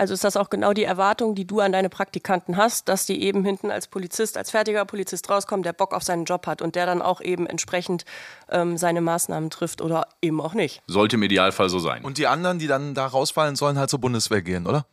[0.00, 3.20] Also ist das auch genau die Erwartung, die du an deine Praktikanten hast, dass die
[3.20, 6.76] eben hinten als Polizist, als fertiger Polizist rauskommen, der Bock auf seinen Job hat und
[6.76, 8.04] der dann auch eben entsprechend
[8.48, 10.82] ähm, seine Maßnahmen trifft oder eben auch nicht.
[10.86, 12.04] Sollte im Idealfall so sein.
[12.04, 14.86] Und die anderen, die dann da rausfallen, sollen halt zur Bundeswehr gehen, oder?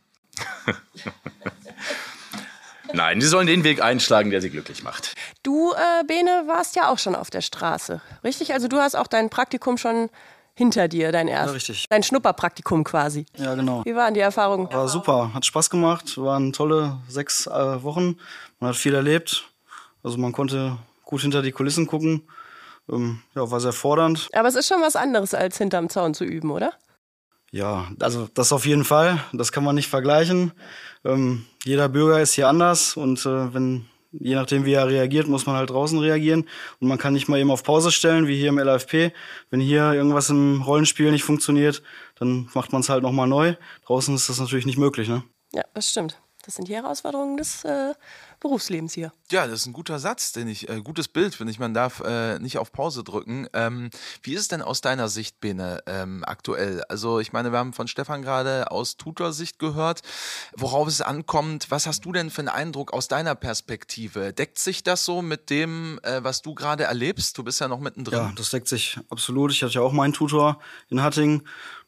[2.92, 5.14] Nein, sie sollen den Weg einschlagen, der sie glücklich macht.
[5.42, 8.52] Du, äh, Bene, warst ja auch schon auf der Straße, richtig?
[8.52, 10.10] Also du hast auch dein Praktikum schon
[10.54, 11.86] hinter dir, dein erst, richtig.
[11.90, 13.26] dein Schnupperpraktikum quasi.
[13.36, 13.84] Ja, genau.
[13.84, 14.72] Wie waren die Erfahrungen?
[14.72, 18.18] War super, hat Spaß gemacht, waren tolle sechs äh, Wochen.
[18.58, 19.44] Man hat viel erlebt.
[20.02, 22.22] Also man konnte gut hinter die Kulissen gucken.
[22.90, 24.28] Ähm, ja, war sehr fordernd.
[24.32, 26.72] Aber es ist schon was anderes, als hinterm Zaun zu üben, oder?
[27.50, 29.22] Ja, also das auf jeden Fall.
[29.32, 30.52] Das kann man nicht vergleichen.
[31.04, 35.46] Ähm, jeder Bürger ist hier anders und äh, wenn je nachdem, wie er reagiert, muss
[35.46, 36.48] man halt draußen reagieren.
[36.80, 39.12] Und man kann nicht mal eben auf Pause stellen, wie hier im LAFP.
[39.50, 41.82] Wenn hier irgendwas im Rollenspiel nicht funktioniert,
[42.18, 43.54] dann macht man es halt nochmal neu.
[43.86, 45.22] Draußen ist das natürlich nicht möglich, ne?
[45.52, 46.18] Ja, das stimmt.
[46.46, 47.92] Das sind die Herausforderungen des äh,
[48.38, 49.12] Berufslebens hier.
[49.32, 52.00] Ja, das ist ein guter Satz, den ich, äh, gutes Bild, finde ich, man darf
[52.00, 53.48] äh, nicht auf Pause drücken.
[53.52, 53.90] Ähm,
[54.22, 56.84] wie ist es denn aus deiner Sicht, Bene, ähm, aktuell?
[56.84, 60.02] Also, ich meine, wir haben von Stefan gerade aus Tutorsicht gehört,
[60.56, 61.66] worauf es ankommt.
[61.70, 64.32] Was hast du denn für einen Eindruck aus deiner Perspektive?
[64.32, 67.36] Deckt sich das so mit dem, äh, was du gerade erlebst?
[67.36, 68.18] Du bist ja noch mittendrin.
[68.18, 69.50] Ja, das deckt sich absolut.
[69.50, 71.42] Ich hatte ja auch meinen Tutor in Hattingen.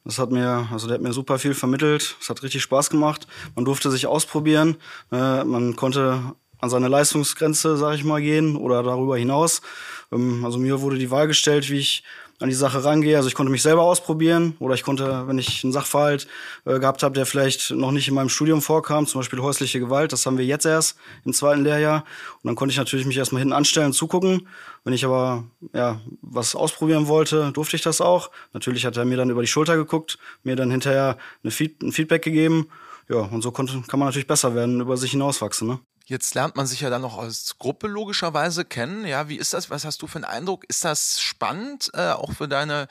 [0.08, 2.16] Das hat mir, also der hat mir super viel vermittelt.
[2.18, 3.26] Es hat richtig Spaß gemacht.
[3.54, 4.78] Man durfte sich ausprobieren.
[5.12, 9.60] Äh, man konnte an seine Leistungsgrenze, sag ich mal, gehen oder darüber hinaus.
[10.10, 12.04] Ähm, also mir wurde die Wahl gestellt, wie ich
[12.40, 13.16] an die Sache rangehe.
[13.16, 16.29] Also ich konnte mich selber ausprobieren oder ich konnte, wenn ich einen Sachverhalt
[16.64, 20.12] äh, gehabt habe, der vielleicht noch nicht in meinem Studium vorkam, zum Beispiel häusliche Gewalt,
[20.12, 22.05] das haben wir jetzt erst im zweiten Lehrjahr.
[22.42, 24.46] Und dann konnte ich natürlich mich erstmal hinten anstellen, zugucken.
[24.85, 28.31] Wenn ich aber ja was ausprobieren wollte, durfte ich das auch.
[28.53, 32.22] Natürlich hat er mir dann über die Schulter geguckt, mir dann hinterher Feed ein Feedback
[32.22, 32.68] gegeben.
[33.09, 35.66] Ja, und so konnte, kann man natürlich besser werden, über sich hinauswachsen.
[35.66, 35.81] Ne?
[36.08, 39.04] Jetzt lernt man sich ja dann noch als Gruppe logischerweise kennen.
[39.04, 39.68] Ja, wie ist das?
[39.68, 40.64] Was hast du für einen Eindruck?
[40.66, 42.88] Ist das spannend, äh, auch für deine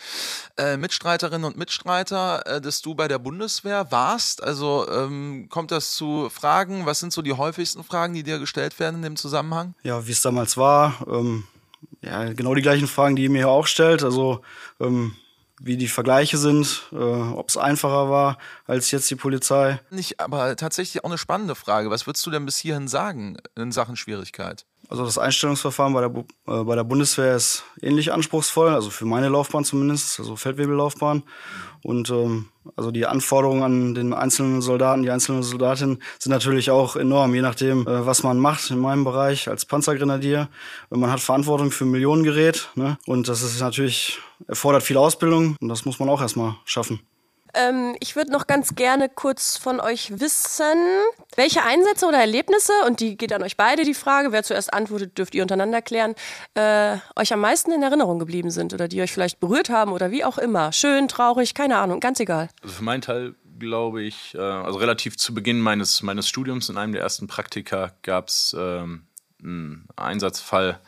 [0.55, 4.43] äh, Mitstreiterinnen und Mitstreiter, äh, dass du bei der Bundeswehr warst?
[4.43, 6.85] Also ähm, kommt das zu Fragen?
[6.85, 9.73] Was sind so die häufigsten Fragen, die dir gestellt werden in dem Zusammenhang?
[9.81, 11.03] Ja, wie es damals war.
[11.07, 11.45] Ähm,
[12.01, 14.03] ja, genau die gleichen Fragen, die ihr mir auch stellt.
[14.03, 14.41] Also
[14.79, 15.15] ähm,
[15.59, 19.79] wie die Vergleiche sind, äh, ob es einfacher war als jetzt die Polizei.
[19.89, 21.89] Nicht, aber tatsächlich auch eine spannende Frage.
[21.89, 24.65] Was würdest du denn bis hierhin sagen in Sachen Schwierigkeit?
[24.89, 26.11] Also das Einstellungsverfahren bei der,
[26.47, 31.23] äh, bei der Bundeswehr ist ähnlich anspruchsvoll, also für meine Laufbahn zumindest, also Feldwebellaufbahn.
[31.83, 36.95] Und ähm, also die Anforderungen an den einzelnen Soldaten, die einzelnen Soldatinnen sind natürlich auch
[36.95, 40.47] enorm, je nachdem, äh, was man macht in meinem Bereich als Panzergrenadier.
[40.89, 42.97] Man hat Verantwortung für Millionengerät ne?
[43.05, 47.01] und das ist natürlich, erfordert viel Ausbildung und das muss man auch erstmal schaffen.
[47.57, 50.77] Ähm, ich würde noch ganz gerne kurz von euch wissen,
[51.35, 55.17] welche Einsätze oder Erlebnisse, und die geht an euch beide die Frage, wer zuerst antwortet,
[55.17, 56.15] dürft ihr untereinander klären,
[56.53, 60.11] äh, euch am meisten in Erinnerung geblieben sind oder die euch vielleicht berührt haben oder
[60.11, 60.71] wie auch immer.
[60.71, 62.49] Schön, traurig, keine Ahnung, ganz egal.
[62.61, 66.77] Also für meinen Teil glaube ich, äh, also relativ zu Beginn meines, meines Studiums in
[66.77, 69.07] einem der ersten Praktika gab es ähm,
[69.41, 70.79] einen Einsatzfall,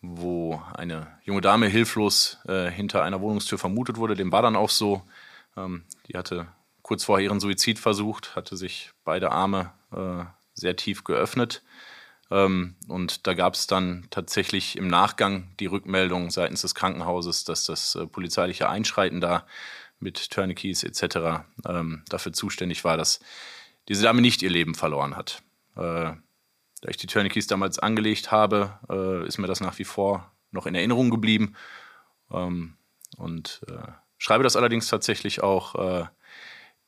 [0.00, 4.14] wo eine junge Dame hilflos äh, hinter einer Wohnungstür vermutet wurde.
[4.14, 5.02] Dem war dann auch so.
[5.56, 6.48] Ähm, die hatte
[6.82, 11.62] kurz vorher ihren Suizid versucht, hatte sich beide Arme äh, sehr tief geöffnet.
[12.30, 17.64] Ähm, und da gab es dann tatsächlich im Nachgang die Rückmeldung seitens des Krankenhauses, dass
[17.64, 19.46] das äh, polizeiliche Einschreiten da
[19.98, 21.44] mit Tourniquets etc.
[21.66, 23.20] Ähm, dafür zuständig war, dass
[23.88, 25.42] diese Dame nicht ihr Leben verloren hat.
[25.76, 26.14] Äh,
[26.82, 30.66] da ich die Tourniquets damals angelegt habe, äh, ist mir das nach wie vor noch
[30.66, 31.54] in Erinnerung geblieben.
[32.30, 32.76] Ähm,
[33.16, 36.04] und äh, Schreibe das allerdings tatsächlich auch äh,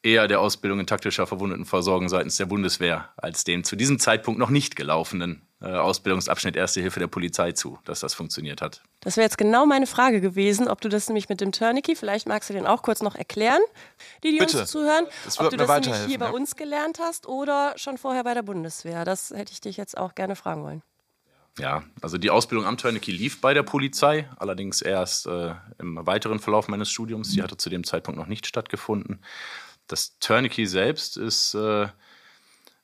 [0.03, 4.51] eher der Ausbildung in taktischer Verwundetenversorgung seitens der Bundeswehr als dem zu diesem Zeitpunkt noch
[4.51, 8.83] nicht gelaufenen äh, Ausbildungsabschnitt Erste Hilfe der Polizei zu, dass das funktioniert hat.
[9.01, 12.27] Das wäre jetzt genau meine Frage gewesen, ob du das nämlich mit dem Tourniquet, vielleicht
[12.27, 13.63] magst du den auch kurz noch erklären,
[14.23, 14.61] die, die Bitte.
[14.61, 16.33] uns zuhören, Das ob du das nämlich hier bei ja.
[16.33, 19.07] uns gelernt hast oder schon vorher bei der Bundeswehr.
[19.07, 20.83] Das hätte ich dich jetzt auch gerne fragen wollen.
[21.59, 26.39] Ja, also die Ausbildung am Tourniquet lief bei der Polizei, allerdings erst äh, im weiteren
[26.39, 27.33] Verlauf meines Studiums.
[27.33, 29.21] Die hatte zu dem Zeitpunkt noch nicht stattgefunden.
[29.87, 31.89] Das Tourniquet selbst ist äh,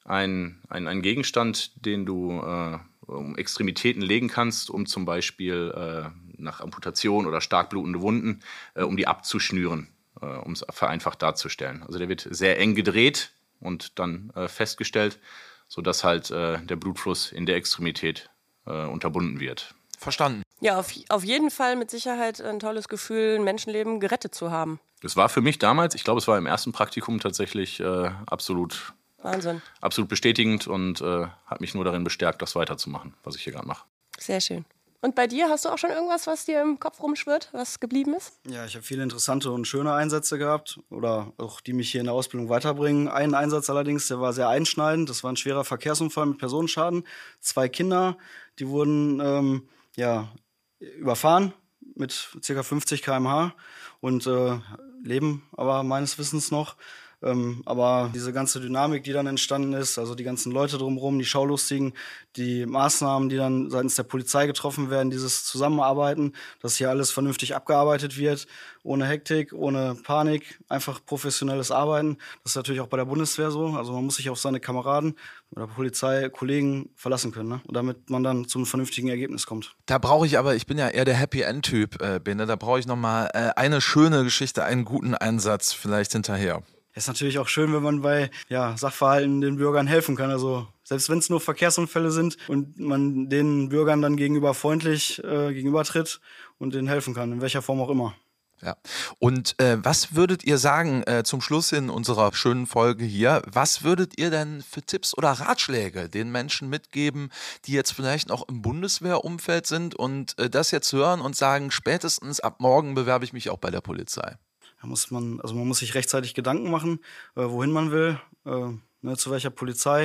[0.04, 6.10] ein, ein, ein Gegenstand, den du äh, um Extremitäten legen kannst, um zum Beispiel äh,
[6.36, 8.40] nach Amputation oder stark blutende Wunden,
[8.74, 9.88] äh, um die abzuschnüren,
[10.20, 11.82] äh, um es vereinfacht darzustellen.
[11.84, 15.18] Also der wird sehr eng gedreht und dann festgestellt,
[15.66, 18.30] sodass halt der Blutfluss in der Extremität
[18.68, 19.74] äh, unterbunden wird.
[19.98, 20.42] Verstanden.
[20.60, 24.80] Ja, auf, auf jeden Fall mit Sicherheit ein tolles Gefühl, ein Menschenleben gerettet zu haben.
[25.02, 28.94] Das war für mich damals, ich glaube, es war im ersten Praktikum tatsächlich äh, absolut,
[29.22, 29.62] Wahnsinn.
[29.80, 33.66] absolut bestätigend und äh, hat mich nur darin bestärkt, das weiterzumachen, was ich hier gerade
[33.66, 33.84] mache.
[34.18, 34.64] Sehr schön.
[35.00, 38.14] Und bei dir hast du auch schon irgendwas, was dir im Kopf rumschwirrt, was geblieben
[38.14, 38.32] ist?
[38.48, 42.06] Ja, ich habe viele interessante und schöne Einsätze gehabt oder auch die mich hier in
[42.06, 43.06] der Ausbildung weiterbringen.
[43.06, 45.08] Ein Einsatz allerdings, der war sehr einschneidend.
[45.08, 47.04] Das war ein schwerer Verkehrsunfall mit Personenschaden.
[47.40, 48.18] Zwei Kinder,
[48.58, 50.32] die wurden ähm, ja,
[50.80, 51.52] überfahren
[51.94, 52.62] mit ca.
[52.62, 53.54] 50 km/h
[54.00, 54.58] und äh,
[55.04, 56.76] leben aber meines Wissens noch.
[57.20, 61.24] Ähm, aber diese ganze Dynamik, die dann entstanden ist, also die ganzen Leute drumherum, die
[61.24, 61.92] Schaulustigen,
[62.36, 67.56] die Maßnahmen, die dann seitens der Polizei getroffen werden, dieses Zusammenarbeiten, dass hier alles vernünftig
[67.56, 68.46] abgearbeitet wird,
[68.84, 72.18] ohne Hektik, ohne Panik, einfach professionelles Arbeiten.
[72.44, 73.66] Das ist natürlich auch bei der Bundeswehr so.
[73.66, 75.16] Also man muss sich auf seine Kameraden
[75.50, 77.60] oder Polizei, Kollegen verlassen können, ne?
[77.68, 79.74] damit man dann zum vernünftigen Ergebnis kommt.
[79.86, 82.78] Da brauche ich aber, ich bin ja eher der Happy End-Typ, äh, Bene, da brauche
[82.78, 86.62] ich nochmal äh, eine schöne Geschichte, einen guten Einsatz vielleicht hinterher.
[86.98, 90.32] Ist natürlich auch schön, wenn man bei ja, Sachverhalten den Bürgern helfen kann.
[90.32, 95.54] Also selbst wenn es nur Verkehrsunfälle sind und man den Bürgern dann gegenüber freundlich äh,
[95.54, 96.20] gegenübertritt
[96.58, 98.16] und denen helfen kann, in welcher Form auch immer.
[98.62, 98.76] Ja.
[99.20, 103.42] Und äh, was würdet ihr sagen äh, zum Schluss in unserer schönen Folge hier?
[103.46, 107.30] Was würdet ihr denn für Tipps oder Ratschläge den Menschen mitgeben,
[107.66, 112.40] die jetzt vielleicht noch im Bundeswehrumfeld sind und äh, das jetzt hören und sagen, spätestens
[112.40, 114.36] ab morgen bewerbe ich mich auch bei der Polizei?
[114.80, 117.00] Da muss man, also man muss sich rechtzeitig Gedanken machen,
[117.36, 118.70] äh, wohin man will, äh,
[119.02, 120.04] ne, zu welcher Polizei,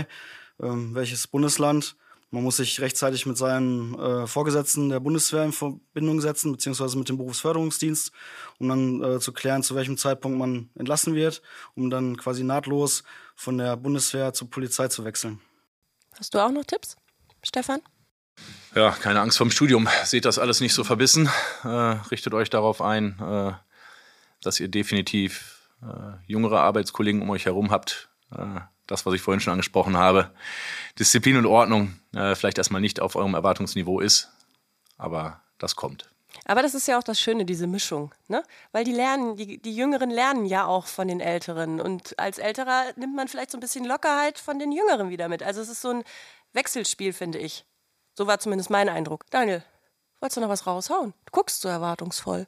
[0.59, 1.95] äh, welches Bundesland.
[2.31, 7.07] Man muss sich rechtzeitig mit seinen äh, Vorgesetzten der Bundeswehr in Verbindung setzen, beziehungsweise mit
[7.07, 8.12] dem Berufsförderungsdienst,
[8.57, 11.43] um dann äh, zu klären, zu welchem Zeitpunkt man entlassen wird,
[11.75, 13.03] um dann quasi nahtlos
[13.36, 15.41] von der Bundeswehr zur Polizei zu wechseln.
[16.17, 16.95] Hast du auch noch Tipps,
[17.43, 17.81] Stefan?
[18.73, 19.88] Ja, keine Angst vom Studium.
[20.03, 21.29] Seht das alles nicht so verbissen.
[21.63, 23.53] Äh, richtet euch darauf ein, äh,
[24.43, 28.10] dass ihr definitiv äh, jüngere Arbeitskollegen um euch herum habt.
[28.32, 30.32] Äh, das, was ich vorhin schon angesprochen habe.
[30.99, 34.29] Disziplin und Ordnung äh, vielleicht erstmal nicht auf eurem Erwartungsniveau ist,
[34.97, 36.10] aber das kommt.
[36.45, 38.43] Aber das ist ja auch das Schöne, diese Mischung, ne?
[38.71, 41.79] Weil die lernen, die, die Jüngeren lernen ja auch von den Älteren.
[41.79, 45.43] Und als Älterer nimmt man vielleicht so ein bisschen Lockerheit von den Jüngeren wieder mit.
[45.43, 46.03] Also es ist so ein
[46.51, 47.65] Wechselspiel, finde ich.
[48.15, 49.25] So war zumindest mein Eindruck.
[49.29, 49.63] Daniel,
[50.19, 51.13] wolltest du noch was raushauen?
[51.25, 52.47] Du guckst so erwartungsvoll.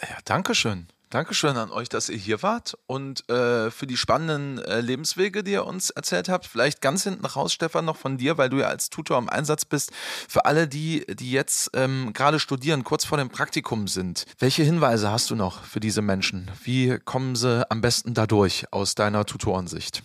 [0.00, 0.88] Ja, danke schön.
[1.14, 5.52] Dankeschön an euch, dass ihr hier wart und äh, für die spannenden äh, Lebenswege, die
[5.52, 6.44] ihr uns erzählt habt.
[6.44, 9.64] Vielleicht ganz hinten raus, Stefan, noch von dir, weil du ja als Tutor im Einsatz
[9.64, 9.92] bist.
[10.28, 15.08] Für alle, die, die jetzt ähm, gerade studieren, kurz vor dem Praktikum sind, welche Hinweise
[15.08, 16.50] hast du noch für diese Menschen?
[16.64, 20.02] Wie kommen sie am besten dadurch aus deiner Tutorensicht?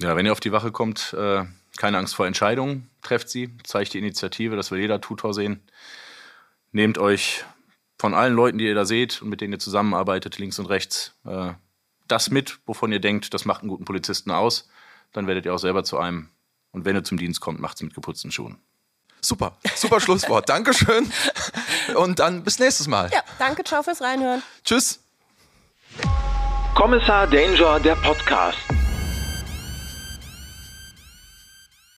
[0.00, 1.44] Ja, wenn ihr auf die Wache kommt, äh,
[1.76, 5.60] keine Angst vor Entscheidungen, trefft sie, zeigt die Initiative, das will jeder Tutor sehen.
[6.72, 7.44] Nehmt euch
[7.98, 11.14] von allen Leuten, die ihr da seht und mit denen ihr zusammenarbeitet, links und rechts,
[11.26, 11.52] äh,
[12.06, 14.68] das mit, wovon ihr denkt, das macht einen guten Polizisten aus.
[15.12, 16.30] Dann werdet ihr auch selber zu einem.
[16.70, 18.58] Und wenn ihr zum Dienst kommt, macht es mit geputzten Schuhen.
[19.20, 20.48] Super, super Schlusswort.
[20.48, 21.10] Dankeschön.
[21.94, 23.10] Und dann bis nächstes Mal.
[23.12, 24.42] Ja, danke, ciao fürs Reinhören.
[24.64, 25.00] Tschüss.
[26.74, 28.77] Kommissar Danger, der Podcast.